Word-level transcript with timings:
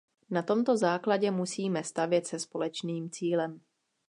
Na 0.29 0.41
tomto 0.43 0.77
základě 0.77 1.31
musíme 1.31 1.83
stavět 1.83 2.27
se 2.27 2.39
společným 2.39 3.09
cílem. 3.09 3.61